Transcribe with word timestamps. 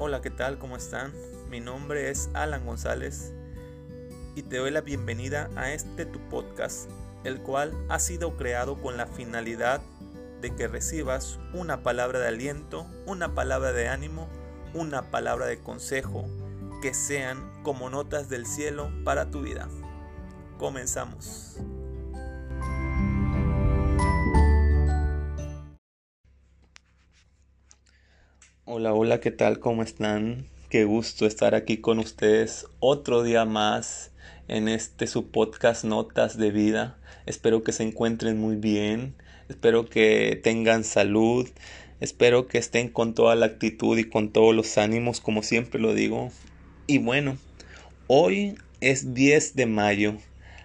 Hola, 0.00 0.22
¿qué 0.22 0.30
tal? 0.30 0.58
¿Cómo 0.58 0.76
están? 0.76 1.12
Mi 1.50 1.58
nombre 1.58 2.08
es 2.08 2.30
Alan 2.32 2.64
González 2.64 3.32
y 4.36 4.44
te 4.44 4.58
doy 4.58 4.70
la 4.70 4.80
bienvenida 4.80 5.50
a 5.56 5.72
este 5.72 6.06
tu 6.06 6.20
podcast, 6.28 6.88
el 7.24 7.40
cual 7.40 7.72
ha 7.88 7.98
sido 7.98 8.36
creado 8.36 8.80
con 8.80 8.96
la 8.96 9.08
finalidad 9.08 9.80
de 10.40 10.54
que 10.54 10.68
recibas 10.68 11.40
una 11.52 11.82
palabra 11.82 12.20
de 12.20 12.28
aliento, 12.28 12.86
una 13.06 13.34
palabra 13.34 13.72
de 13.72 13.88
ánimo, 13.88 14.28
una 14.72 15.10
palabra 15.10 15.46
de 15.46 15.58
consejo, 15.58 16.26
que 16.80 16.94
sean 16.94 17.50
como 17.64 17.90
notas 17.90 18.28
del 18.28 18.46
cielo 18.46 18.92
para 19.04 19.32
tu 19.32 19.42
vida. 19.42 19.68
Comenzamos. 20.58 21.56
Hola, 28.80 28.94
hola, 28.94 29.18
¿qué 29.18 29.32
tal? 29.32 29.58
¿Cómo 29.58 29.82
están? 29.82 30.46
Qué 30.68 30.84
gusto 30.84 31.26
estar 31.26 31.56
aquí 31.56 31.78
con 31.78 31.98
ustedes 31.98 32.64
otro 32.78 33.24
día 33.24 33.44
más 33.44 34.12
en 34.46 34.68
este 34.68 35.08
su 35.08 35.32
podcast 35.32 35.82
Notas 35.82 36.38
de 36.38 36.52
Vida. 36.52 36.96
Espero 37.26 37.64
que 37.64 37.72
se 37.72 37.82
encuentren 37.82 38.38
muy 38.38 38.54
bien, 38.54 39.16
espero 39.48 39.84
que 39.84 40.38
tengan 40.44 40.84
salud, 40.84 41.48
espero 41.98 42.46
que 42.46 42.58
estén 42.58 42.88
con 42.88 43.14
toda 43.14 43.34
la 43.34 43.46
actitud 43.46 43.98
y 43.98 44.04
con 44.04 44.30
todos 44.30 44.54
los 44.54 44.78
ánimos, 44.78 45.20
como 45.20 45.42
siempre 45.42 45.80
lo 45.80 45.92
digo. 45.92 46.30
Y 46.86 46.98
bueno, 46.98 47.36
hoy 48.06 48.54
es 48.80 49.12
10 49.12 49.56
de 49.56 49.66
mayo, 49.66 50.14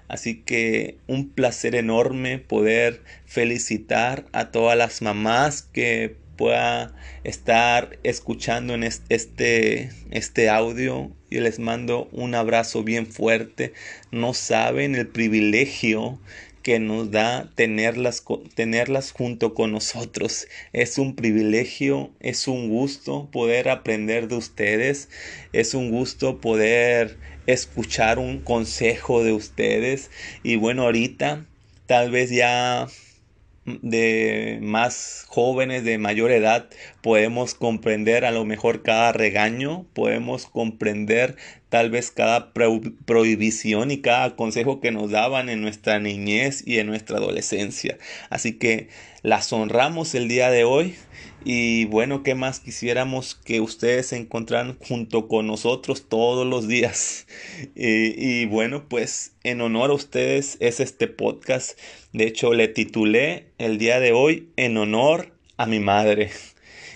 así 0.07 0.43
que 0.43 0.99
un 1.07 1.29
placer 1.29 1.73
enorme 1.73 2.37
poder 2.37 3.01
felicitar 3.25 4.27
a 4.33 4.51
todas 4.51 4.77
las 4.77 5.01
mamás 5.01 5.63
que 5.63 6.21
pueda 6.37 6.95
estar 7.23 7.97
escuchando 8.03 8.73
en 8.73 8.83
este, 8.83 9.89
este 10.11 10.49
audio. 10.49 11.11
y 11.29 11.39
les 11.39 11.59
mando 11.59 12.07
un 12.11 12.35
abrazo 12.35 12.83
bien 12.83 13.07
fuerte. 13.07 13.73
No 14.11 14.33
saben 14.33 14.95
el 14.95 15.07
privilegio 15.07 16.19
que 16.63 16.79
nos 16.79 17.11
da 17.11 17.51
tenerlas, 17.55 18.23
tenerlas 18.55 19.11
junto 19.11 19.53
con 19.53 19.71
nosotros. 19.71 20.47
Es 20.71 20.97
un 20.97 21.15
privilegio, 21.15 22.11
es 22.19 22.47
un 22.47 22.69
gusto 22.69 23.29
poder 23.31 23.69
aprender 23.69 24.27
de 24.29 24.35
ustedes, 24.35 25.09
es 25.51 25.73
un 25.73 25.91
gusto 25.91 26.39
poder 26.39 27.17
escuchar 27.47 28.17
un 28.17 28.39
consejo 28.39 29.23
de 29.23 29.33
ustedes. 29.33 30.09
Y 30.41 30.55
bueno, 30.55 30.83
ahorita 30.83 31.45
tal 31.85 32.11
vez 32.11 32.29
ya 32.29 32.87
de 33.65 34.59
más 34.61 35.25
jóvenes 35.29 35.83
de 35.83 35.97
mayor 35.97 36.31
edad 36.31 36.69
podemos 37.01 37.55
comprender 37.55 38.25
a 38.25 38.31
lo 38.31 38.45
mejor 38.45 38.81
cada 38.81 39.11
regaño, 39.11 39.85
podemos 39.93 40.47
comprender 40.47 41.37
tal 41.73 41.89
vez 41.89 42.11
cada 42.11 42.53
prohibición 42.53 43.89
y 43.89 43.97
cada 43.97 44.35
consejo 44.35 44.79
que 44.79 44.91
nos 44.91 45.09
daban 45.09 45.49
en 45.49 45.63
nuestra 45.63 45.99
niñez 45.99 46.61
y 46.67 46.77
en 46.77 46.85
nuestra 46.85 47.17
adolescencia. 47.17 47.97
Así 48.29 48.59
que 48.59 48.89
las 49.23 49.51
honramos 49.51 50.13
el 50.13 50.27
día 50.27 50.51
de 50.51 50.65
hoy 50.65 50.93
y 51.43 51.85
bueno, 51.85 52.21
¿qué 52.21 52.35
más 52.35 52.59
quisiéramos 52.59 53.33
que 53.33 53.59
ustedes 53.59 54.05
se 54.05 54.17
encontraran 54.17 54.77
junto 54.87 55.27
con 55.27 55.47
nosotros 55.47 56.07
todos 56.07 56.45
los 56.45 56.67
días? 56.67 57.25
Y, 57.75 58.45
bueno, 58.45 58.87
pues 58.87 59.31
en 59.43 59.59
honor 59.61 59.89
a 59.89 59.95
ustedes 59.95 60.57
es 60.59 60.79
este 60.79 61.07
podcast. 61.07 61.75
De 62.11 62.25
hecho, 62.25 62.53
le 62.53 62.67
titulé 62.67 63.47
el 63.57 63.79
día 63.79 63.99
de 63.99 64.11
hoy 64.11 64.49
en 64.57 64.77
honor 64.77 65.33
a 65.57 65.65
mi 65.65 65.79
madre. 65.79 66.29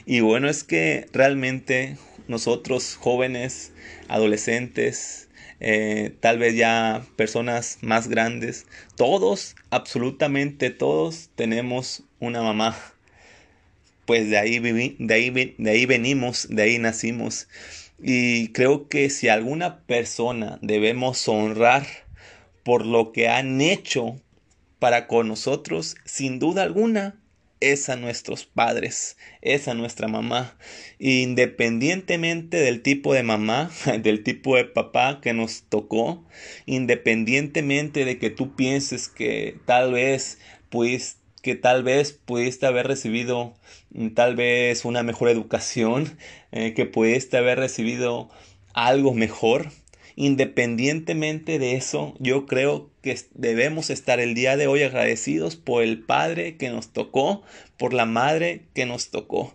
Y 0.05 0.19
bueno, 0.19 0.47
es 0.47 0.63
que 0.63 1.07
realmente 1.13 1.97
nosotros 2.27 2.95
jóvenes, 2.95 3.73
adolescentes, 4.07 5.29
eh, 5.59 6.15
tal 6.19 6.37
vez 6.39 6.55
ya 6.55 7.05
personas 7.15 7.79
más 7.81 8.07
grandes, 8.07 8.67
todos, 8.95 9.55
absolutamente 9.69 10.69
todos 10.69 11.29
tenemos 11.35 12.03
una 12.19 12.41
mamá 12.41 12.75
pues 14.07 14.29
de 14.29 14.37
ahí, 14.37 14.59
de 14.59 15.13
ahí, 15.13 15.55
de 15.57 15.69
ahí 15.69 15.85
venimos, 15.85 16.47
de 16.49 16.63
ahí 16.63 16.79
nacimos. 16.79 17.49
Y 18.01 18.53
creo 18.53 18.87
que 18.87 19.09
si 19.09 19.27
alguna 19.27 19.81
persona 19.81 20.59
debemos 20.61 21.27
honrar 21.27 21.85
por 22.63 22.85
lo 22.85 23.11
que 23.11 23.27
han 23.27 23.59
hecho 23.59 24.15
para 24.79 25.07
con 25.07 25.27
nosotros, 25.27 25.97
sin 26.05 26.39
duda 26.39 26.63
alguna, 26.63 27.19
es 27.59 27.89
a 27.89 27.95
nuestros 27.95 28.45
padres, 28.45 29.17
es 29.41 29.67
a 29.67 29.73
nuestra 29.73 30.07
mamá. 30.07 30.55
Independientemente 30.99 32.57
del 32.57 32.81
tipo 32.81 33.13
de 33.13 33.23
mamá, 33.23 33.71
del 34.01 34.23
tipo 34.23 34.55
de 34.55 34.65
papá 34.65 35.19
que 35.21 35.33
nos 35.33 35.63
tocó, 35.63 36.25
independientemente 36.65 38.05
de 38.05 38.17
que 38.19 38.29
tú 38.29 38.55
pienses 38.55 39.07
que 39.07 39.59
tal 39.65 39.93
vez 39.93 40.39
pues 40.69 41.17
que 41.41 41.55
tal 41.55 41.83
vez 41.83 42.11
pudiste 42.11 42.65
haber 42.65 42.87
recibido 42.87 43.53
mm, 43.91 44.09
tal 44.09 44.35
vez 44.35 44.85
una 44.85 45.03
mejor 45.03 45.29
educación, 45.29 46.17
eh, 46.51 46.73
que 46.73 46.85
pudiste 46.85 47.37
haber 47.37 47.57
recibido 47.59 48.29
algo 48.73 49.13
mejor. 49.13 49.71
Independientemente 50.19 51.59
de 51.59 51.75
eso, 51.75 52.15
yo 52.17 52.47
creo 52.47 52.89
que 53.03 53.15
debemos 53.35 53.91
estar 53.91 54.19
el 54.19 54.33
día 54.33 54.57
de 54.57 54.65
hoy 54.65 54.81
agradecidos 54.81 55.55
por 55.55 55.83
el 55.83 55.99
Padre 55.99 56.57
que 56.57 56.71
nos 56.71 56.91
tocó, 56.91 57.43
por 57.77 57.93
la 57.93 58.07
Madre 58.07 58.63
que 58.73 58.87
nos 58.87 59.11
tocó. 59.11 59.53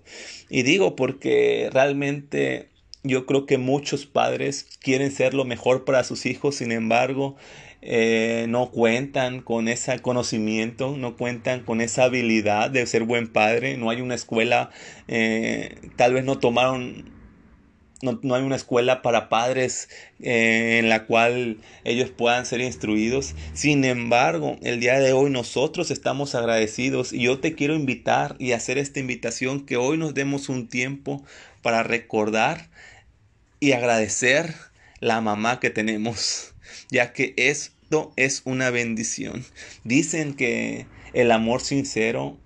Y 0.49 0.63
digo 0.63 0.95
porque 0.95 1.69
realmente 1.73 2.69
yo 3.03 3.27
creo 3.27 3.45
que 3.47 3.59
muchos 3.59 4.07
padres 4.07 4.69
quieren 4.81 5.11
ser 5.11 5.35
lo 5.35 5.45
mejor 5.45 5.85
para 5.85 6.05
sus 6.05 6.27
hijos, 6.27 6.55
sin 6.55 6.71
embargo, 6.71 7.35
eh, 7.81 8.47
no 8.49 8.71
cuentan 8.71 9.41
con 9.41 9.67
ese 9.67 9.99
conocimiento, 9.99 10.97
no 10.97 11.17
cuentan 11.17 11.65
con 11.65 11.81
esa 11.81 12.05
habilidad 12.05 12.71
de 12.71 12.87
ser 12.87 13.03
buen 13.03 13.27
padre, 13.27 13.77
no 13.77 13.91
hay 13.91 14.01
una 14.01 14.15
escuela, 14.15 14.71
eh, 15.09 15.75
tal 15.97 16.15
vez 16.15 16.25
no 16.25 16.39
tomaron, 16.39 17.11
no, 18.03 18.35
hay 18.35 18.43
una 18.43 18.57
escuela 18.57 19.01
para 19.01 19.29
padres 19.29 19.89
eh, 20.21 20.79
en 20.79 20.89
la 20.89 21.07
cual 21.07 21.59
ellos 21.85 22.11
puedan 22.11 22.45
ser 22.45 22.61
instruidos. 22.61 23.35
Sin 23.55 23.85
embargo, 23.85 24.59
el 24.63 24.81
día 24.81 24.99
de 24.99 25.13
hoy 25.13 25.31
nosotros 25.31 25.91
estamos 25.91 26.35
agradecidos 26.35 27.13
y 27.13 27.23
yo 27.23 27.39
te 27.41 27.55
quiero 27.55 27.75
invitar 27.75 28.37
y 28.39 28.53
hacer 28.53 28.79
esta 28.79 29.01
invitación 29.01 29.65
que 29.65 29.77
hoy 29.77 29.97
nos 29.97 30.15
demos 30.15 30.49
un 30.49 30.69
tiempo 30.69 31.25
para 31.63 31.83
recordar 31.83 32.69
y 33.61 33.73
agradecer 33.73 34.55
la 35.01 35.21
mamá 35.21 35.61
que 35.61 35.71
tenemos 35.71 36.53
ya 36.91 37.13
que 37.13 37.35
esto 37.37 38.13
es 38.17 38.43
una 38.45 38.71
bendición. 38.71 39.45
Dicen 39.85 40.35
que 40.35 40.87
el 41.13 41.33
amor 41.33 41.61
sincero, 41.61 42.39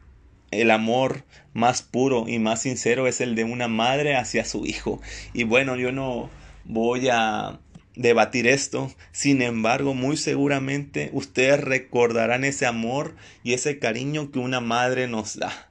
el 0.51 0.71
amor 0.71 1.25
más 1.53 1.83
puro 1.83 2.27
y 2.29 2.39
más 2.39 2.63
sincero 2.63 3.07
es 3.07 3.21
el 3.21 3.35
de 3.35 3.45
una 3.45 3.69
madre 3.69 4.17
hacia 4.17 4.45
su 4.45 4.67
hijo. 4.67 5.01
Y 5.33 5.45
bueno, 5.45 5.77
yo 5.77 5.93
no 5.93 6.31
voy 6.65 7.09
a 7.11 7.59
debatir 7.95 8.47
esto. 8.47 8.93
Sin 9.13 9.43
embargo, 9.43 9.95
muy 9.95 10.17
seguramente 10.17 11.11
ustedes 11.13 11.61
recordarán 11.61 12.45
ese 12.45 12.67
amor 12.67 13.15
y 13.43 13.55
ese 13.55 13.79
cariño 13.79 14.31
que 14.31 14.39
una 14.39 14.61
madre 14.61 15.09
nos 15.09 15.39
da. 15.39 15.71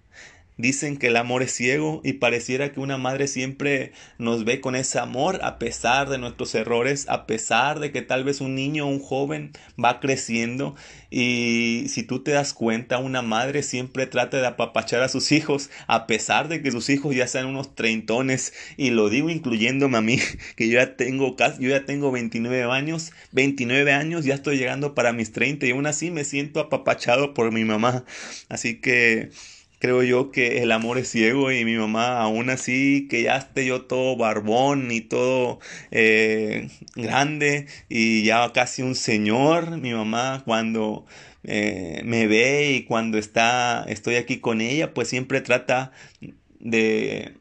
Dicen 0.57 0.97
que 0.97 1.07
el 1.07 1.17
amor 1.17 1.43
es 1.43 1.51
ciego 1.51 2.01
y 2.03 2.13
pareciera 2.13 2.71
que 2.71 2.79
una 2.79 2.97
madre 2.97 3.27
siempre 3.27 3.91
nos 4.17 4.45
ve 4.45 4.61
con 4.61 4.75
ese 4.75 4.99
amor 4.99 5.39
a 5.43 5.59
pesar 5.59 6.09
de 6.09 6.17
nuestros 6.17 6.55
errores, 6.55 7.05
a 7.09 7.25
pesar 7.25 7.79
de 7.79 7.91
que 7.91 8.01
tal 8.01 8.23
vez 8.23 8.39
un 8.39 8.55
niño 8.55 8.85
o 8.85 8.89
un 8.89 8.99
joven 8.99 9.51
va 9.83 9.99
creciendo 9.99 10.75
y 11.09 11.85
si 11.89 12.03
tú 12.03 12.23
te 12.23 12.31
das 12.31 12.53
cuenta, 12.53 12.97
una 12.97 13.21
madre 13.21 13.63
siempre 13.63 14.07
trata 14.07 14.41
de 14.41 14.47
apapachar 14.47 15.01
a 15.01 15.09
sus 15.09 15.31
hijos 15.31 15.69
a 15.88 16.07
pesar 16.07 16.47
de 16.47 16.62
que 16.62 16.71
sus 16.71 16.89
hijos 16.89 17.15
ya 17.15 17.27
sean 17.27 17.45
unos 17.45 17.75
treintones 17.75 18.53
y 18.77 18.89
lo 18.89 19.09
digo 19.09 19.30
incluyéndome 19.30 19.97
a 19.97 20.01
mí, 20.01 20.19
que 20.56 20.68
yo 20.68 20.80
ya 20.80 20.95
tengo 20.95 21.35
yo 21.59 21.69
ya 21.69 21.85
tengo 21.85 22.12
29 22.12 22.63
años, 22.63 23.12
29 23.31 23.94
años, 23.94 24.25
ya 24.25 24.35
estoy 24.35 24.57
llegando 24.57 24.95
para 24.95 25.13
mis 25.13 25.31
30 25.31 25.65
y 25.65 25.71
aún 25.71 25.85
así 25.85 26.12
me 26.12 26.24
siento 26.24 26.59
apapachado 26.59 27.33
por 27.33 27.51
mi 27.51 27.63
mamá. 27.63 28.06
Así 28.50 28.80
que 28.80 29.30
creo 29.85 30.01
yo 30.01 30.31
que 30.31 30.63
el 30.63 30.71
amor 30.71 30.97
es 30.97 31.09
ciego 31.11 31.51
y 31.51 31.63
mi 31.63 31.75
mamá 31.75 32.19
aún 32.19 32.49
así 32.49 33.07
que 33.07 33.21
ya 33.21 33.37
esté 33.37 33.67
yo 33.67 33.83
todo 33.83 34.17
barbón 34.17 34.89
y 34.89 35.01
todo 35.01 35.59
eh, 35.91 36.69
grande 36.95 37.67
y 37.87 38.23
ya 38.23 38.51
casi 38.51 38.81
un 38.81 38.95
señor, 38.95 39.77
mi 39.77 39.93
mamá 39.93 40.41
cuando 40.43 41.05
eh, 41.43 42.01
me 42.03 42.25
ve 42.25 42.71
y 42.71 42.85
cuando 42.85 43.19
está 43.19 43.85
estoy 43.87 44.15
aquí 44.15 44.39
con 44.39 44.59
ella 44.59 44.91
pues 44.91 45.07
siempre 45.07 45.41
trata 45.41 45.91
de 46.59 47.35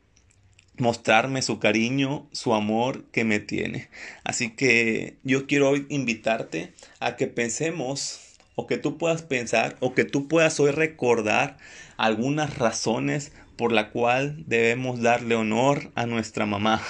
mostrarme 0.77 1.41
su 1.41 1.59
cariño, 1.59 2.29
su 2.33 2.53
amor 2.53 3.05
que 3.11 3.25
me 3.25 3.41
tiene. 3.41 3.89
Así 4.23 4.51
que 4.51 5.17
yo 5.23 5.47
quiero 5.47 5.71
hoy 5.71 5.87
invitarte 5.89 6.75
a 7.01 7.17
que 7.17 7.27
pensemos 7.27 8.24
o 8.57 8.67
que 8.67 8.79
tú 8.79 8.99
puedas 8.99 9.23
pensar 9.23 9.77
o 9.81 9.95
que 9.95 10.05
tú 10.05 10.29
puedas 10.29 10.59
hoy 10.61 10.71
recordar 10.71 11.57
algunas 11.97 12.59
razones 12.59 13.33
por 13.57 13.73
la 13.73 13.91
cual 13.91 14.43
debemos 14.47 15.01
darle 15.01 15.35
honor 15.35 15.91
a 15.95 16.07
nuestra 16.07 16.47
mamá. 16.47 16.83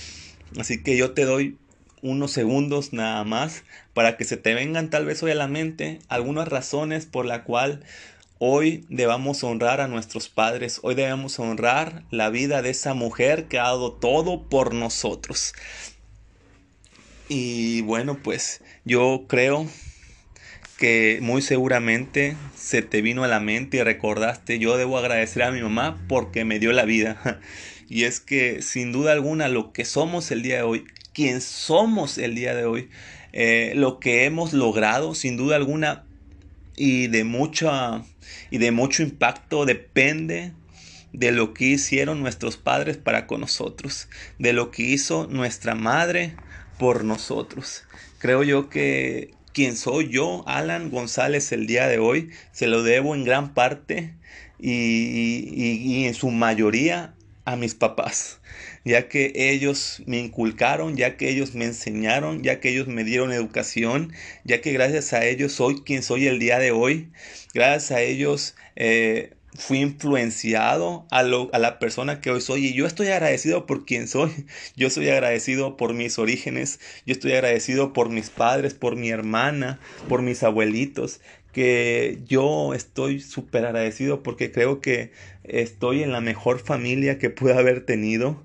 Así 0.58 0.82
que 0.82 0.96
yo 0.96 1.12
te 1.12 1.24
doy 1.24 1.58
unos 2.02 2.32
segundos 2.32 2.92
nada 2.92 3.24
más 3.24 3.64
para 3.94 4.16
que 4.16 4.24
se 4.24 4.36
te 4.36 4.54
vengan 4.54 4.90
tal 4.90 5.06
vez 5.06 5.22
hoy 5.22 5.30
a 5.30 5.36
la 5.36 5.48
mente 5.48 6.00
algunas 6.08 6.48
razones 6.48 7.06
por 7.06 7.24
la 7.24 7.44
cual 7.44 7.82
hoy 8.38 8.84
debamos 8.90 9.42
honrar 9.42 9.80
a 9.80 9.88
nuestros 9.88 10.28
padres, 10.28 10.80
hoy 10.82 10.94
debemos 10.94 11.38
honrar 11.38 12.04
la 12.10 12.28
vida 12.28 12.60
de 12.60 12.70
esa 12.70 12.92
mujer 12.92 13.46
que 13.46 13.58
ha 13.58 13.64
dado 13.64 13.92
todo 13.92 14.42
por 14.42 14.74
nosotros. 14.74 15.54
Y 17.28 17.80
bueno, 17.82 18.18
pues 18.22 18.60
yo 18.84 19.24
creo 19.28 19.66
que 20.78 21.18
muy 21.22 21.42
seguramente 21.42 22.36
se 22.56 22.82
te 22.82 23.02
vino 23.02 23.24
a 23.24 23.28
la 23.28 23.40
mente 23.40 23.78
y 23.78 23.82
recordaste, 23.82 24.58
yo 24.58 24.76
debo 24.76 24.98
agradecer 24.98 25.42
a 25.42 25.52
mi 25.52 25.62
mamá 25.62 26.04
porque 26.08 26.44
me 26.44 26.58
dio 26.58 26.72
la 26.72 26.84
vida. 26.84 27.40
Y 27.86 28.04
es 28.04 28.18
que 28.18 28.62
sin 28.62 28.92
duda 28.92 29.12
alguna 29.12 29.48
lo 29.48 29.72
que 29.74 29.84
somos 29.84 30.30
el 30.30 30.42
día 30.42 30.56
de 30.56 30.62
hoy, 30.62 30.84
quien 31.12 31.42
somos 31.42 32.16
el 32.16 32.34
día 32.34 32.54
de 32.54 32.64
hoy, 32.64 32.88
eh, 33.34 33.72
lo 33.76 34.00
que 34.00 34.24
hemos 34.24 34.54
logrado, 34.54 35.14
sin 35.14 35.36
duda 35.36 35.56
alguna, 35.56 36.06
y 36.76 37.08
de 37.08 37.24
mucha 37.24 38.02
y 38.50 38.58
de 38.58 38.70
mucho 38.72 39.02
impacto 39.02 39.64
depende 39.64 40.52
de 41.12 41.30
lo 41.30 41.54
que 41.54 41.66
hicieron 41.66 42.20
nuestros 42.20 42.56
padres 42.56 42.96
para 42.96 43.26
con 43.26 43.40
nosotros, 43.40 44.08
de 44.38 44.52
lo 44.52 44.70
que 44.70 44.82
hizo 44.82 45.28
nuestra 45.28 45.74
madre 45.74 46.34
por 46.78 47.04
nosotros. 47.04 47.84
Creo 48.18 48.42
yo 48.42 48.68
que 48.68 49.32
quien 49.54 49.76
soy 49.76 50.08
yo, 50.08 50.42
Alan 50.46 50.90
González, 50.90 51.52
el 51.52 51.66
día 51.66 51.86
de 51.86 51.98
hoy, 51.98 52.30
se 52.52 52.66
lo 52.66 52.82
debo 52.82 53.14
en 53.14 53.24
gran 53.24 53.54
parte 53.54 54.14
y, 54.58 55.48
y, 55.54 56.04
en 56.06 56.14
su 56.14 56.30
mayoría 56.30 57.14
a 57.44 57.56
mis 57.56 57.74
papás, 57.74 58.40
ya 58.84 59.08
que 59.08 59.32
ellos 59.34 60.02
me 60.06 60.18
inculcaron, 60.18 60.96
ya 60.96 61.16
que 61.16 61.30
ellos 61.30 61.54
me 61.54 61.66
enseñaron, 61.66 62.42
ya 62.42 62.58
que 62.58 62.70
ellos 62.70 62.88
me 62.88 63.04
dieron 63.04 63.32
educación, 63.32 64.12
ya 64.44 64.60
que 64.60 64.72
gracias 64.72 65.12
a 65.12 65.24
ellos 65.24 65.52
soy 65.52 65.82
quien 65.82 66.02
soy 66.02 66.26
el 66.26 66.38
día 66.38 66.58
de 66.58 66.72
hoy, 66.72 67.10
gracias 67.54 67.92
a 67.92 68.00
ellos 68.00 68.56
eh, 68.76 69.34
fui 69.54 69.78
influenciado 69.78 71.06
a, 71.10 71.22
lo, 71.22 71.48
a 71.52 71.58
la 71.58 71.78
persona 71.78 72.20
que 72.20 72.30
hoy 72.30 72.40
soy. 72.40 72.66
Y 72.66 72.74
yo 72.74 72.86
estoy 72.86 73.08
agradecido 73.08 73.66
por 73.66 73.84
quien 73.84 74.08
soy, 74.08 74.30
yo 74.76 74.88
estoy 74.88 75.08
agradecido 75.08 75.76
por 75.76 75.94
mis 75.94 76.18
orígenes, 76.18 76.80
yo 77.06 77.12
estoy 77.12 77.32
agradecido 77.32 77.92
por 77.92 78.10
mis 78.10 78.30
padres, 78.30 78.74
por 78.74 78.96
mi 78.96 79.10
hermana, 79.10 79.78
por 80.08 80.22
mis 80.22 80.42
abuelitos, 80.42 81.20
que 81.52 82.18
yo 82.26 82.74
estoy 82.74 83.20
súper 83.20 83.64
agradecido 83.64 84.24
porque 84.24 84.50
creo 84.50 84.80
que 84.80 85.12
estoy 85.44 86.02
en 86.02 86.10
la 86.10 86.20
mejor 86.20 86.58
familia 86.58 87.18
que 87.18 87.30
pude 87.30 87.54
haber 87.54 87.86
tenido. 87.86 88.42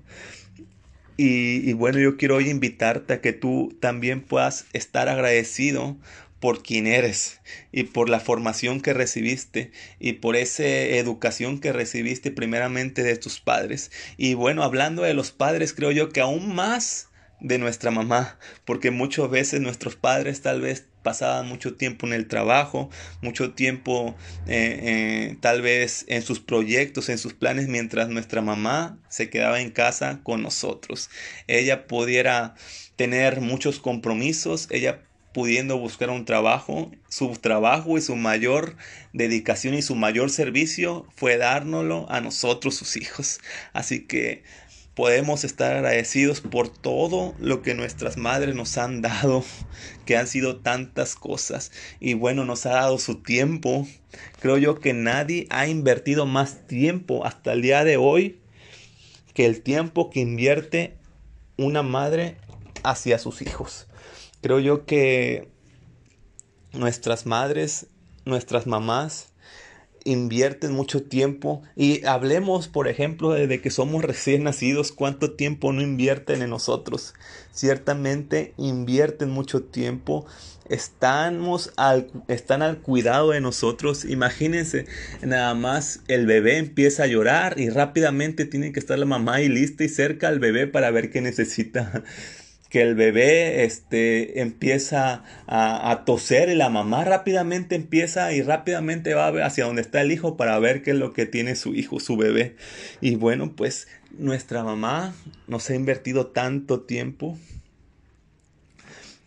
Y, 1.16 1.68
y, 1.68 1.74
bueno, 1.74 1.98
yo 1.98 2.16
quiero 2.16 2.36
hoy 2.36 2.48
invitarte 2.48 3.12
a 3.12 3.20
que 3.20 3.34
tú 3.34 3.76
también 3.78 4.22
puedas 4.22 4.64
estar 4.72 5.10
agradecido 5.10 5.98
por 6.40 6.62
quien 6.62 6.86
eres 6.86 7.40
y 7.70 7.84
por 7.84 8.08
la 8.08 8.18
formación 8.18 8.80
que 8.80 8.94
recibiste 8.94 9.70
y 9.98 10.14
por 10.14 10.36
esa 10.36 10.64
educación 10.64 11.60
que 11.60 11.72
recibiste 11.72 12.30
primeramente 12.30 13.02
de 13.02 13.16
tus 13.16 13.40
padres. 13.40 13.90
Y 14.16 14.34
bueno, 14.34 14.62
hablando 14.62 15.02
de 15.02 15.14
los 15.14 15.30
padres, 15.30 15.74
creo 15.74 15.92
yo 15.92 16.08
que 16.08 16.20
aún 16.20 16.54
más 16.54 17.08
de 17.40 17.58
nuestra 17.58 17.90
mamá, 17.90 18.38
porque 18.64 18.90
muchas 18.90 19.30
veces 19.30 19.60
nuestros 19.60 19.96
padres 19.96 20.42
tal 20.42 20.60
vez 20.60 20.86
pasaban 21.02 21.48
mucho 21.48 21.74
tiempo 21.74 22.06
en 22.06 22.12
el 22.12 22.28
trabajo, 22.28 22.90
mucho 23.22 23.52
tiempo 23.52 24.14
eh, 24.46 24.80
eh, 24.82 25.36
tal 25.40 25.62
vez 25.62 26.04
en 26.08 26.22
sus 26.22 26.40
proyectos, 26.40 27.08
en 27.08 27.18
sus 27.18 27.32
planes, 27.32 27.68
mientras 27.68 28.08
nuestra 28.08 28.42
mamá 28.42 28.98
se 29.08 29.30
quedaba 29.30 29.60
en 29.60 29.70
casa 29.70 30.20
con 30.22 30.42
nosotros. 30.42 31.08
Ella 31.46 31.86
pudiera 31.86 32.54
tener 32.96 33.40
muchos 33.40 33.80
compromisos, 33.80 34.68
ella 34.70 35.02
pudiendo 35.32 35.78
buscar 35.78 36.10
un 36.10 36.24
trabajo, 36.24 36.90
su 37.08 37.30
trabajo 37.32 37.96
y 37.96 38.00
su 38.00 38.16
mayor 38.16 38.76
dedicación 39.12 39.74
y 39.74 39.82
su 39.82 39.94
mayor 39.94 40.30
servicio 40.30 41.06
fue 41.14 41.36
dárnoslo 41.36 42.06
a 42.10 42.20
nosotros, 42.20 42.74
sus 42.74 42.96
hijos. 42.96 43.40
Así 43.72 44.06
que 44.06 44.42
podemos 44.94 45.44
estar 45.44 45.76
agradecidos 45.76 46.40
por 46.40 46.68
todo 46.68 47.34
lo 47.38 47.62
que 47.62 47.74
nuestras 47.74 48.16
madres 48.16 48.54
nos 48.54 48.76
han 48.76 49.02
dado, 49.02 49.44
que 50.04 50.16
han 50.16 50.26
sido 50.26 50.56
tantas 50.56 51.14
cosas. 51.14 51.72
Y 52.00 52.14
bueno, 52.14 52.44
nos 52.44 52.66
ha 52.66 52.70
dado 52.70 52.98
su 52.98 53.22
tiempo. 53.22 53.86
Creo 54.40 54.58
yo 54.58 54.80
que 54.80 54.92
nadie 54.92 55.46
ha 55.50 55.68
invertido 55.68 56.26
más 56.26 56.66
tiempo 56.66 57.24
hasta 57.24 57.52
el 57.52 57.62
día 57.62 57.84
de 57.84 57.96
hoy 57.96 58.40
que 59.32 59.46
el 59.46 59.62
tiempo 59.62 60.10
que 60.10 60.20
invierte 60.20 60.96
una 61.56 61.82
madre 61.82 62.36
hacia 62.82 63.18
sus 63.18 63.42
hijos. 63.42 63.86
Creo 64.42 64.58
yo 64.58 64.86
que 64.86 65.48
nuestras 66.72 67.26
madres, 67.26 67.86
nuestras 68.24 68.66
mamás, 68.66 69.28
invierten 70.04 70.72
mucho 70.72 71.02
tiempo 71.02 71.62
y 71.76 72.06
hablemos 72.06 72.68
por 72.68 72.88
ejemplo 72.88 73.32
de 73.32 73.60
que 73.60 73.68
somos 73.68 74.02
recién 74.02 74.44
nacidos 74.44 74.92
cuánto 74.92 75.32
tiempo 75.32 75.74
no 75.74 75.82
invierten 75.82 76.40
en 76.40 76.48
nosotros 76.48 77.12
ciertamente 77.52 78.54
invierten 78.56 79.28
mucho 79.28 79.62
tiempo 79.62 80.26
estamos 80.70 81.72
al, 81.76 82.10
están 82.28 82.62
al 82.62 82.78
cuidado 82.78 83.30
de 83.30 83.40
nosotros. 83.40 84.04
Imagínense 84.04 84.86
nada 85.20 85.52
más 85.54 86.00
el 86.08 86.26
bebé 86.26 86.58
empieza 86.58 87.02
a 87.02 87.06
llorar 87.06 87.58
y 87.58 87.68
rápidamente 87.68 88.46
tiene 88.46 88.72
que 88.72 88.80
estar 88.80 88.98
la 88.98 89.04
mamá 89.04 89.42
y 89.42 89.48
lista 89.48 89.84
y 89.84 89.88
cerca 89.88 90.28
al 90.28 90.38
bebé 90.38 90.66
para 90.66 90.90
ver 90.90 91.10
qué 91.10 91.20
necesita 91.20 92.04
que 92.70 92.82
el 92.82 92.94
bebé 92.94 93.64
este, 93.64 94.40
empieza 94.40 95.24
a, 95.46 95.90
a, 95.90 96.04
toser 96.04 96.48
y 96.48 96.54
la 96.54 96.70
mamá 96.70 97.04
rápidamente 97.04 97.74
empieza 97.74 98.32
y 98.32 98.42
rápidamente 98.42 99.12
va 99.12 99.28
hacia 99.44 99.64
donde 99.64 99.82
está 99.82 100.00
el 100.00 100.12
hijo 100.12 100.36
para 100.36 100.58
ver 100.60 100.82
qué 100.82 100.92
es 100.92 100.96
lo 100.96 101.12
que 101.12 101.26
tiene 101.26 101.56
su 101.56 101.74
hijo, 101.74 101.98
su 101.98 102.16
bebé. 102.16 102.54
Y 103.00 103.16
bueno, 103.16 103.54
pues 103.56 103.88
nuestra 104.16 104.62
mamá 104.62 105.14
nos 105.48 105.68
ha 105.68 105.74
invertido 105.74 106.28
tanto 106.28 106.82
tiempo. 106.82 107.36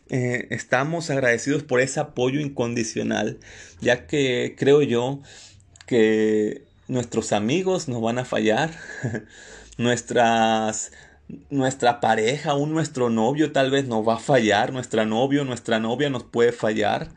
Eh, 0.09 0.47
estamos 0.51 1.09
agradecidos 1.09 1.63
por 1.63 1.81
ese 1.81 1.99
apoyo 1.99 2.39
incondicional, 2.39 3.39
ya 3.81 4.07
que 4.07 4.55
creo 4.57 4.81
yo 4.83 5.21
que 5.85 6.63
nuestros 6.87 7.33
amigos 7.33 7.87
nos 7.87 8.01
van 8.01 8.19
a 8.19 8.25
fallar, 8.25 8.71
nuestras 9.77 10.91
nuestra 11.49 11.99
pareja, 11.99 12.51
aún 12.51 12.73
nuestro 12.73 13.09
novio 13.09 13.51
tal 13.51 13.71
vez 13.71 13.87
nos 13.87 14.07
va 14.07 14.15
a 14.15 14.19
fallar, 14.19 14.73
nuestra 14.73 15.05
novio, 15.05 15.45
nuestra 15.45 15.79
novia 15.79 16.09
nos 16.09 16.23
puede 16.23 16.51
fallar. 16.51 17.09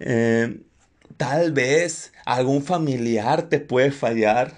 Eh, 0.00 0.60
tal 1.16 1.52
vez 1.52 2.12
algún 2.26 2.62
familiar 2.62 3.48
te 3.48 3.60
puede 3.60 3.90
fallar. 3.92 4.54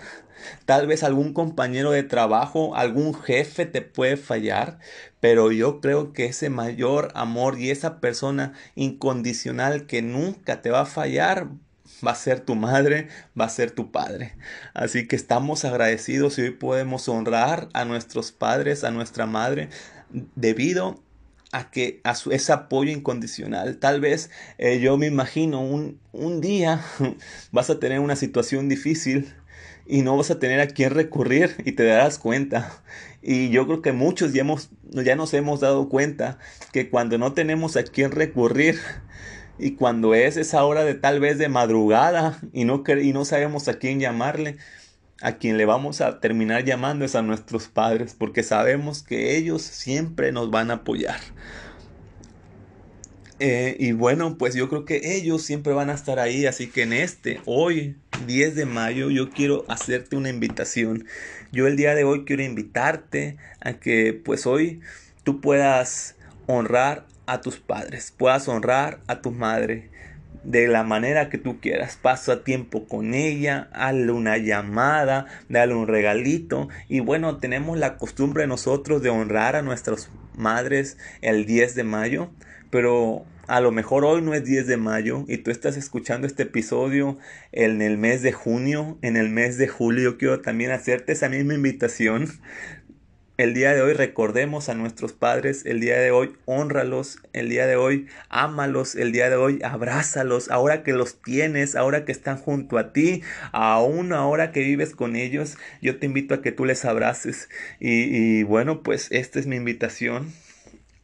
Tal 0.66 0.86
vez 0.86 1.02
algún 1.02 1.32
compañero 1.32 1.90
de 1.90 2.02
trabajo, 2.02 2.74
algún 2.76 3.14
jefe 3.14 3.66
te 3.66 3.82
puede 3.82 4.16
fallar, 4.16 4.78
pero 5.20 5.52
yo 5.52 5.80
creo 5.80 6.12
que 6.12 6.26
ese 6.26 6.50
mayor 6.50 7.10
amor 7.14 7.58
y 7.58 7.70
esa 7.70 8.00
persona 8.00 8.52
incondicional 8.74 9.86
que 9.86 10.02
nunca 10.02 10.62
te 10.62 10.70
va 10.70 10.82
a 10.82 10.86
fallar 10.86 11.48
va 12.06 12.12
a 12.12 12.16
ser 12.16 12.40
tu 12.40 12.54
madre, 12.54 13.08
va 13.38 13.46
a 13.46 13.48
ser 13.48 13.70
tu 13.70 13.90
padre. 13.90 14.36
Así 14.74 15.06
que 15.06 15.16
estamos 15.16 15.64
agradecidos 15.64 16.38
y 16.38 16.42
hoy 16.42 16.50
podemos 16.50 17.08
honrar 17.08 17.68
a 17.72 17.84
nuestros 17.84 18.32
padres, 18.32 18.84
a 18.84 18.90
nuestra 18.90 19.26
madre, 19.26 19.68
debido 20.34 21.00
a 21.52 21.70
que 21.70 22.00
a 22.02 22.14
su, 22.14 22.32
ese 22.32 22.52
apoyo 22.52 22.90
incondicional. 22.90 23.78
Tal 23.78 24.00
vez 24.00 24.30
eh, 24.58 24.80
yo 24.80 24.96
me 24.96 25.06
imagino 25.06 25.60
un, 25.60 26.00
un 26.12 26.40
día 26.40 26.84
vas 27.52 27.70
a 27.70 27.78
tener 27.78 28.00
una 28.00 28.16
situación 28.16 28.68
difícil 28.68 29.32
y 29.86 30.02
no 30.02 30.16
vas 30.16 30.30
a 30.30 30.38
tener 30.38 30.60
a 30.60 30.66
quién 30.66 30.90
recurrir 30.90 31.54
y 31.64 31.72
te 31.72 31.84
darás 31.84 32.18
cuenta. 32.18 32.82
Y 33.22 33.50
yo 33.50 33.66
creo 33.66 33.82
que 33.82 33.92
muchos 33.92 34.32
ya, 34.32 34.40
hemos, 34.40 34.70
ya 34.90 35.16
nos 35.16 35.32
hemos 35.34 35.60
dado 35.60 35.88
cuenta 35.88 36.38
que 36.72 36.90
cuando 36.90 37.18
no 37.18 37.32
tenemos 37.32 37.76
a 37.76 37.84
quién 37.84 38.10
recurrir, 38.10 38.78
y 39.58 39.72
cuando 39.72 40.14
es 40.14 40.36
esa 40.36 40.64
hora 40.64 40.84
de 40.84 40.94
tal 40.94 41.20
vez 41.20 41.38
de 41.38 41.48
madrugada 41.48 42.40
y 42.52 42.64
no, 42.64 42.82
y 43.00 43.12
no 43.12 43.24
sabemos 43.24 43.68
a 43.68 43.78
quién 43.78 44.00
llamarle, 44.00 44.56
a 45.20 45.38
quien 45.38 45.56
le 45.56 45.64
vamos 45.64 46.00
a 46.00 46.20
terminar 46.20 46.64
llamando 46.64 47.04
es 47.04 47.14
a 47.14 47.22
nuestros 47.22 47.68
padres, 47.68 48.14
porque 48.18 48.42
sabemos 48.42 49.02
que 49.02 49.36
ellos 49.36 49.62
siempre 49.62 50.32
nos 50.32 50.50
van 50.50 50.70
a 50.70 50.74
apoyar. 50.74 51.20
Eh, 53.40 53.76
y 53.80 53.92
bueno, 53.92 54.38
pues 54.38 54.54
yo 54.54 54.68
creo 54.68 54.84
que 54.84 55.16
ellos 55.16 55.42
siempre 55.42 55.72
van 55.72 55.90
a 55.90 55.94
estar 55.94 56.18
ahí, 56.18 56.46
así 56.46 56.68
que 56.68 56.82
en 56.82 56.92
este, 56.92 57.40
hoy, 57.46 57.96
10 58.26 58.54
de 58.54 58.64
mayo, 58.64 59.10
yo 59.10 59.30
quiero 59.30 59.64
hacerte 59.68 60.16
una 60.16 60.28
invitación. 60.28 61.06
Yo 61.52 61.66
el 61.66 61.76
día 61.76 61.94
de 61.94 62.04
hoy 62.04 62.24
quiero 62.24 62.42
invitarte 62.42 63.36
a 63.60 63.74
que 63.74 64.12
pues 64.12 64.46
hoy 64.46 64.80
tú 65.24 65.40
puedas 65.40 66.16
honrar 66.46 67.06
a 67.26 67.40
tus 67.40 67.58
padres, 67.58 68.12
puedas 68.16 68.48
honrar 68.48 69.00
a 69.06 69.20
tu 69.20 69.30
madre. 69.30 69.90
de 70.42 70.68
la 70.68 70.82
manera 70.82 71.30
que 71.30 71.38
tú 71.38 71.58
quieras. 71.58 71.96
Pasa 71.96 72.44
tiempo 72.44 72.86
con 72.86 73.14
ella, 73.14 73.70
hazle 73.72 74.12
una 74.12 74.36
llamada, 74.36 75.24
dale 75.48 75.74
un 75.74 75.86
regalito. 75.86 76.68
Y 76.86 77.00
bueno, 77.00 77.38
tenemos 77.38 77.78
la 77.78 77.96
costumbre 77.96 78.46
nosotros 78.46 79.00
de 79.00 79.08
honrar 79.08 79.56
a 79.56 79.62
nuestras 79.62 80.10
madres 80.36 80.98
el 81.22 81.46
10 81.46 81.74
de 81.76 81.84
mayo, 81.84 82.30
pero 82.68 83.24
a 83.46 83.60
lo 83.60 83.72
mejor 83.72 84.04
hoy 84.04 84.22
no 84.22 84.34
es 84.34 84.44
10 84.44 84.66
de 84.66 84.76
mayo 84.76 85.24
y 85.28 85.38
tú 85.38 85.50
estás 85.50 85.76
escuchando 85.76 86.26
este 86.26 86.44
episodio 86.44 87.18
en 87.52 87.82
el 87.82 87.98
mes 87.98 88.22
de 88.22 88.32
junio, 88.32 88.98
en 89.02 89.16
el 89.16 89.28
mes 89.28 89.58
de 89.58 89.68
julio. 89.68 90.16
Quiero 90.18 90.40
también 90.40 90.70
hacerte 90.70 91.12
esa 91.12 91.28
misma 91.28 91.54
invitación 91.54 92.28
el 93.36 93.52
día 93.52 93.74
de 93.74 93.82
hoy 93.82 93.94
recordemos 93.94 94.68
a 94.68 94.74
nuestros 94.74 95.12
padres, 95.12 95.66
el 95.66 95.80
día 95.80 95.98
de 95.98 96.12
hoy 96.12 96.36
honralos, 96.44 97.18
el 97.32 97.48
día 97.48 97.66
de 97.66 97.74
hoy 97.74 98.06
ámalos, 98.28 98.94
el 98.94 99.10
día 99.10 99.28
de 99.28 99.34
hoy 99.34 99.58
abrázalos, 99.64 100.50
ahora 100.50 100.84
que 100.84 100.92
los 100.92 101.20
tienes, 101.20 101.74
ahora 101.74 102.04
que 102.04 102.12
están 102.12 102.38
junto 102.38 102.78
a 102.78 102.92
ti, 102.92 103.22
aún 103.50 104.12
ahora 104.12 104.52
que 104.52 104.60
vives 104.60 104.94
con 104.94 105.16
ellos, 105.16 105.56
yo 105.82 105.98
te 105.98 106.06
invito 106.06 106.34
a 106.34 106.42
que 106.42 106.52
tú 106.52 106.64
les 106.64 106.84
abraces. 106.84 107.48
Y, 107.80 108.04
y 108.04 108.42
bueno, 108.44 108.84
pues 108.84 109.08
esta 109.10 109.40
es 109.40 109.46
mi 109.46 109.56
invitación 109.56 110.32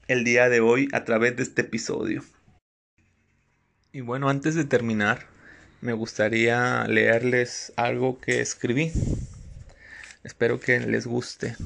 el 0.07 0.23
día 0.23 0.49
de 0.49 0.61
hoy 0.61 0.89
a 0.93 1.05
través 1.05 1.37
de 1.37 1.43
este 1.43 1.63
episodio. 1.63 2.23
Y 3.93 4.03
bueno, 4.03 4.29
antes 4.29 4.55
de 4.55 4.65
terminar, 4.65 5.27
me 5.81 5.95
gustaría 5.95 6.87
leerles 6.87 7.73
algo 7.75 8.21
que 8.21 8.41
escribí. 8.41 8.93
Espero 10.23 10.61
que 10.61 10.79
les 10.79 11.09
guste. 11.09 11.57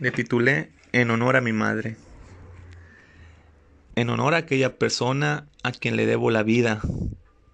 Le 0.00 0.10
titulé 0.10 0.70
En 0.90 1.12
honor 1.12 1.36
a 1.36 1.40
mi 1.40 1.52
madre. 1.52 1.96
En 3.94 4.10
honor 4.10 4.34
a 4.34 4.38
aquella 4.38 4.76
persona 4.76 5.46
a 5.62 5.70
quien 5.70 5.94
le 5.94 6.04
debo 6.04 6.32
la 6.32 6.42
vida. 6.42 6.80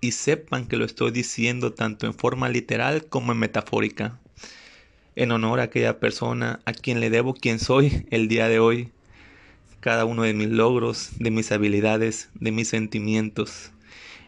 Y 0.00 0.12
sepan 0.12 0.66
que 0.66 0.78
lo 0.78 0.86
estoy 0.86 1.10
diciendo 1.10 1.74
tanto 1.74 2.06
en 2.06 2.14
forma 2.14 2.48
literal 2.48 3.04
como 3.04 3.32
en 3.32 3.38
metafórica. 3.38 4.18
En 5.16 5.32
honor 5.32 5.60
a 5.60 5.64
aquella 5.64 6.00
persona 6.00 6.60
a 6.64 6.72
quien 6.72 7.00
le 7.00 7.10
debo 7.10 7.34
quien 7.34 7.58
soy 7.58 8.06
el 8.10 8.26
día 8.26 8.48
de 8.48 8.58
hoy. 8.58 8.90
Cada 9.80 10.06
uno 10.06 10.22
de 10.22 10.32
mis 10.32 10.48
logros, 10.48 11.10
de 11.18 11.30
mis 11.30 11.52
habilidades, 11.52 12.30
de 12.36 12.52
mis 12.52 12.68
sentimientos. 12.68 13.70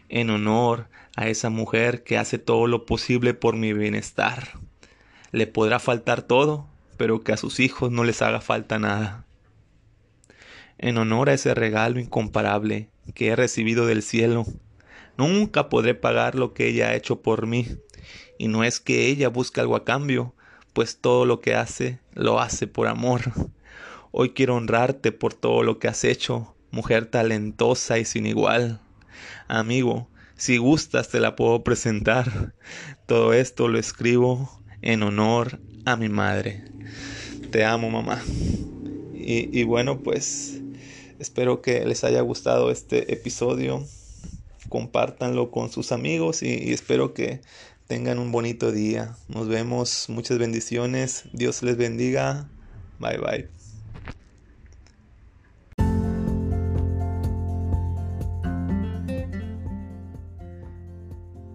En 0.09 0.29
honor 0.29 0.87
a 1.15 1.29
esa 1.29 1.49
mujer 1.49 2.03
que 2.03 2.19
hace 2.19 2.37
todo 2.37 2.67
lo 2.67 2.85
posible 2.85 3.33
por 3.33 3.55
mi 3.55 3.73
bienestar. 3.73 4.49
Le 5.31 5.47
podrá 5.47 5.79
faltar 5.79 6.21
todo, 6.21 6.69
pero 7.03 7.21
que 7.21 7.33
a 7.33 7.37
sus 7.37 7.59
hijos 7.59 7.91
no 7.91 8.05
les 8.05 8.21
haga 8.21 8.39
falta 8.39 8.79
nada. 8.79 9.25
En 10.77 10.97
honor 10.97 11.29
a 11.29 11.33
ese 11.33 11.53
regalo 11.53 11.99
incomparable 11.99 12.87
que 13.13 13.27
he 13.27 13.35
recibido 13.35 13.85
del 13.85 14.01
cielo, 14.01 14.45
nunca 15.17 15.67
podré 15.67 15.95
pagar 15.95 16.35
lo 16.35 16.53
que 16.53 16.65
ella 16.65 16.87
ha 16.87 16.95
hecho 16.95 17.21
por 17.21 17.45
mí, 17.45 17.67
y 18.37 18.47
no 18.47 18.63
es 18.63 18.79
que 18.79 19.07
ella 19.07 19.27
busque 19.27 19.59
algo 19.59 19.75
a 19.75 19.83
cambio, 19.83 20.33
pues 20.71 20.95
todo 20.95 21.25
lo 21.25 21.41
que 21.41 21.55
hace 21.55 21.99
lo 22.13 22.39
hace 22.39 22.67
por 22.67 22.87
amor. 22.87 23.33
Hoy 24.13 24.29
quiero 24.29 24.55
honrarte 24.55 25.11
por 25.11 25.33
todo 25.33 25.61
lo 25.61 25.79
que 25.79 25.89
has 25.89 26.05
hecho, 26.05 26.55
mujer 26.71 27.07
talentosa 27.07 27.99
y 27.99 28.05
sin 28.05 28.25
igual. 28.25 28.79
Amigo, 29.49 30.07
si 30.37 30.55
gustas 30.55 31.09
te 31.09 31.19
la 31.19 31.35
puedo 31.35 31.65
presentar. 31.65 32.55
Todo 33.07 33.33
esto 33.33 33.67
lo 33.67 33.77
escribo 33.77 34.62
en 34.83 35.03
honor 35.03 35.59
a 35.85 35.95
mi 35.95 36.09
madre. 36.09 36.63
Te 37.51 37.65
amo, 37.65 37.89
mamá. 37.89 38.21
Y, 39.13 39.63
bueno, 39.63 39.99
pues 39.99 40.59
espero 41.17 41.61
que 41.61 41.85
les 41.85 42.03
haya 42.03 42.21
gustado 42.21 42.71
este 42.71 43.13
episodio. 43.13 43.83
Compártanlo 44.69 45.51
con 45.51 45.71
sus 45.71 45.91
amigos 45.91 46.43
y 46.43 46.73
espero 46.73 47.13
que 47.13 47.41
tengan 47.87 48.19
un 48.19 48.31
bonito 48.31 48.71
día. 48.71 49.15
Nos 49.29 49.47
vemos. 49.47 50.09
Muchas 50.09 50.39
bendiciones. 50.39 51.23
Dios 51.31 51.63
les 51.63 51.77
bendiga. 51.77 52.49
Bye 52.99 53.17
bye. 53.17 53.62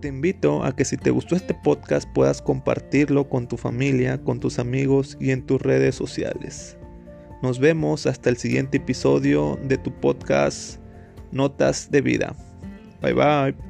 Te 0.00 0.08
invito 0.08 0.64
a 0.64 0.74
que 0.76 0.84
si 0.84 0.96
te 0.96 1.10
gustó 1.10 1.34
este 1.34 1.54
podcast 1.54 2.08
puedas 2.14 2.40
compartirlo 2.40 3.28
con 3.28 3.48
tu 3.48 3.56
familia, 3.56 4.22
con 4.22 4.38
tus 4.38 4.60
amigos 4.60 5.16
y 5.20 5.32
en 5.32 5.44
tus 5.44 5.60
redes 5.60 5.96
sociales. 5.96 6.78
Nos 7.42 7.58
vemos 7.58 8.06
hasta 8.06 8.30
el 8.30 8.36
siguiente 8.36 8.76
episodio 8.76 9.58
de 9.64 9.76
tu 9.78 9.92
podcast 9.92 10.80
Notas 11.32 11.90
de 11.90 12.00
Vida. 12.00 12.36
Bye 13.00 13.14
bye. 13.14 13.67